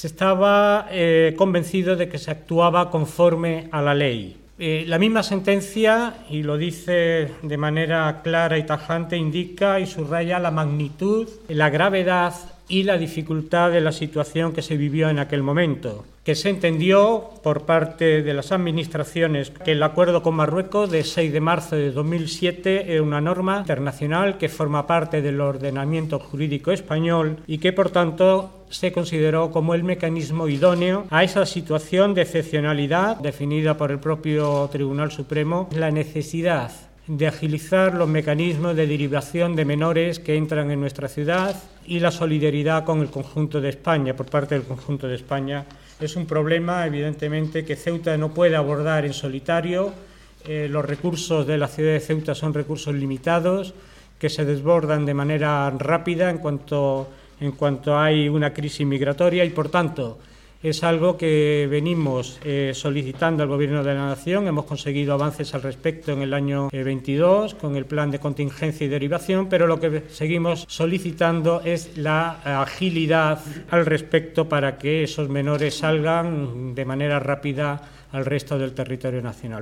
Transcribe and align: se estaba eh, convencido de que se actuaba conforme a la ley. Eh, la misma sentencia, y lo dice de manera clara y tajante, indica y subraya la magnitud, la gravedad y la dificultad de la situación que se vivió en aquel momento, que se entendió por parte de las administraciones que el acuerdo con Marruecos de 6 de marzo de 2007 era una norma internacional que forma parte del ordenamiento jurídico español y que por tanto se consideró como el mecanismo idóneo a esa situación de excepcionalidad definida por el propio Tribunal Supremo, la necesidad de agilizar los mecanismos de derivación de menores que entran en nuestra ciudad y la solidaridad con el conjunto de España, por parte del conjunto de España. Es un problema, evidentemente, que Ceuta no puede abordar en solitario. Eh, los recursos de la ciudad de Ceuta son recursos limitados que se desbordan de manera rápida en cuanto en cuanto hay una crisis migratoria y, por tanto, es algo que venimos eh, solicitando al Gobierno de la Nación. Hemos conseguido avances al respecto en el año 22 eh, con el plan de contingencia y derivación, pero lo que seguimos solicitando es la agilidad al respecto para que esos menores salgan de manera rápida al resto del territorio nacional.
se 0.00 0.06
estaba 0.06 0.86
eh, 0.90 1.34
convencido 1.36 1.94
de 1.94 2.08
que 2.08 2.16
se 2.16 2.30
actuaba 2.30 2.90
conforme 2.90 3.68
a 3.70 3.82
la 3.82 3.92
ley. 3.92 4.34
Eh, 4.58 4.84
la 4.86 4.98
misma 4.98 5.22
sentencia, 5.22 6.24
y 6.30 6.42
lo 6.42 6.56
dice 6.56 7.32
de 7.42 7.56
manera 7.58 8.22
clara 8.24 8.56
y 8.56 8.64
tajante, 8.64 9.18
indica 9.18 9.78
y 9.78 9.86
subraya 9.86 10.38
la 10.38 10.50
magnitud, 10.50 11.28
la 11.48 11.68
gravedad 11.68 12.32
y 12.70 12.84
la 12.84 12.96
dificultad 12.96 13.70
de 13.72 13.80
la 13.80 13.92
situación 13.92 14.52
que 14.52 14.62
se 14.62 14.76
vivió 14.76 15.10
en 15.10 15.18
aquel 15.18 15.42
momento, 15.42 16.06
que 16.24 16.36
se 16.36 16.48
entendió 16.48 17.30
por 17.42 17.66
parte 17.66 18.22
de 18.22 18.34
las 18.34 18.52
administraciones 18.52 19.50
que 19.50 19.72
el 19.72 19.82
acuerdo 19.82 20.22
con 20.22 20.36
Marruecos 20.36 20.90
de 20.90 21.02
6 21.02 21.32
de 21.32 21.40
marzo 21.40 21.76
de 21.76 21.90
2007 21.90 22.92
era 22.92 23.02
una 23.02 23.20
norma 23.20 23.58
internacional 23.58 24.38
que 24.38 24.48
forma 24.48 24.86
parte 24.86 25.20
del 25.20 25.40
ordenamiento 25.40 26.20
jurídico 26.20 26.70
español 26.70 27.38
y 27.46 27.58
que 27.58 27.72
por 27.72 27.90
tanto 27.90 28.64
se 28.70 28.92
consideró 28.92 29.50
como 29.50 29.74
el 29.74 29.82
mecanismo 29.82 30.46
idóneo 30.46 31.06
a 31.10 31.24
esa 31.24 31.44
situación 31.46 32.14
de 32.14 32.22
excepcionalidad 32.22 33.16
definida 33.16 33.76
por 33.76 33.90
el 33.90 33.98
propio 33.98 34.68
Tribunal 34.70 35.10
Supremo, 35.10 35.68
la 35.72 35.90
necesidad 35.90 36.89
de 37.06 37.26
agilizar 37.26 37.94
los 37.94 38.08
mecanismos 38.08 38.76
de 38.76 38.86
derivación 38.86 39.56
de 39.56 39.64
menores 39.64 40.18
que 40.18 40.36
entran 40.36 40.70
en 40.70 40.80
nuestra 40.80 41.08
ciudad 41.08 41.56
y 41.86 42.00
la 42.00 42.10
solidaridad 42.10 42.84
con 42.84 43.00
el 43.00 43.10
conjunto 43.10 43.60
de 43.60 43.70
España, 43.70 44.14
por 44.14 44.26
parte 44.26 44.54
del 44.54 44.64
conjunto 44.64 45.08
de 45.08 45.16
España. 45.16 45.64
Es 45.98 46.16
un 46.16 46.26
problema, 46.26 46.86
evidentemente, 46.86 47.64
que 47.64 47.76
Ceuta 47.76 48.16
no 48.16 48.32
puede 48.32 48.56
abordar 48.56 49.04
en 49.04 49.12
solitario. 49.12 49.92
Eh, 50.46 50.68
los 50.70 50.84
recursos 50.84 51.46
de 51.46 51.58
la 51.58 51.68
ciudad 51.68 51.92
de 51.92 52.00
Ceuta 52.00 52.34
son 52.34 52.54
recursos 52.54 52.94
limitados 52.94 53.74
que 54.18 54.28
se 54.28 54.44
desbordan 54.44 55.04
de 55.04 55.14
manera 55.14 55.70
rápida 55.70 56.30
en 56.30 56.38
cuanto 56.38 57.08
en 57.40 57.52
cuanto 57.52 57.98
hay 57.98 58.28
una 58.28 58.52
crisis 58.52 58.86
migratoria 58.86 59.44
y, 59.44 59.50
por 59.50 59.70
tanto, 59.70 60.18
es 60.62 60.84
algo 60.84 61.16
que 61.16 61.66
venimos 61.70 62.38
eh, 62.44 62.72
solicitando 62.74 63.42
al 63.42 63.48
Gobierno 63.48 63.82
de 63.82 63.94
la 63.94 64.08
Nación. 64.08 64.46
Hemos 64.46 64.66
conseguido 64.66 65.14
avances 65.14 65.54
al 65.54 65.62
respecto 65.62 66.12
en 66.12 66.20
el 66.20 66.34
año 66.34 66.68
22 66.70 67.52
eh, 67.52 67.56
con 67.58 67.76
el 67.76 67.86
plan 67.86 68.10
de 68.10 68.18
contingencia 68.18 68.84
y 68.84 68.90
derivación, 68.90 69.48
pero 69.48 69.66
lo 69.66 69.80
que 69.80 70.04
seguimos 70.10 70.66
solicitando 70.68 71.62
es 71.64 71.96
la 71.96 72.60
agilidad 72.60 73.40
al 73.70 73.86
respecto 73.86 74.48
para 74.48 74.76
que 74.76 75.04
esos 75.04 75.30
menores 75.30 75.78
salgan 75.78 76.74
de 76.74 76.84
manera 76.84 77.18
rápida 77.18 77.82
al 78.12 78.26
resto 78.26 78.58
del 78.58 78.72
territorio 78.72 79.22
nacional. 79.22 79.58